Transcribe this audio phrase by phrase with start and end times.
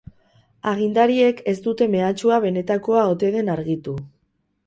[0.69, 3.97] Agintariek ez dute mehatxua benetakoa ote den argitu.